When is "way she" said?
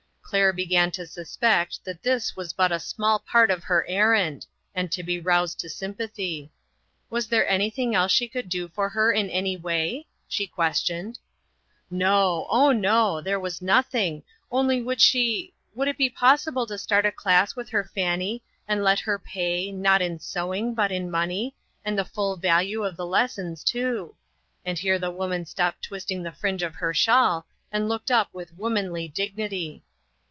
9.57-10.47